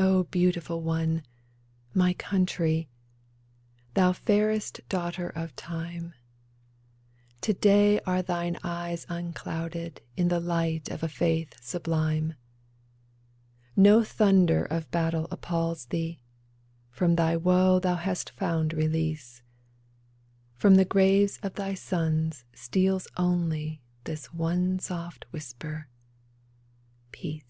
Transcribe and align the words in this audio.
O 0.00 0.22
beautiful 0.30 0.80
one, 0.80 1.24
my 1.92 2.12
Country, 2.14 2.88
Thou 3.94 4.12
fairest 4.12 4.80
daughter 4.88 5.28
of 5.28 5.56
Time, 5.56 6.14
To 7.40 7.52
day 7.52 7.98
are 8.02 8.22
thine 8.22 8.58
eyes 8.62 9.06
unclouded 9.08 10.00
In 10.16 10.28
the 10.28 10.38
light 10.38 10.88
of 10.88 11.02
a 11.02 11.08
faith 11.08 11.56
sublime! 11.60 12.34
No 13.74 14.04
thunder 14.04 14.64
of 14.64 14.88
battle 14.92 15.26
appals 15.32 15.86
thee; 15.86 16.20
From 16.90 17.16
thy 17.16 17.36
woe 17.36 17.80
thou 17.80 17.96
hast 17.96 18.30
found 18.30 18.72
release; 18.74 19.42
From 20.54 20.76
the 20.76 20.84
graves 20.84 21.40
of 21.42 21.54
thy 21.54 21.74
sons 21.74 22.44
steals 22.54 23.08
only 23.16 23.82
This 24.04 24.26
one 24.32 24.78
soft 24.78 25.24
whisper, 25.32 25.88
—''Peace 27.10 27.46